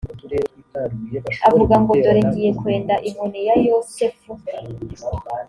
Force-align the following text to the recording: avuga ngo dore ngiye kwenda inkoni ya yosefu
avuga 1.47 1.75
ngo 1.81 1.91
dore 2.01 2.21
ngiye 2.27 2.51
kwenda 2.59 2.93
inkoni 3.07 3.39
ya 3.47 3.55
yosefu 3.67 4.29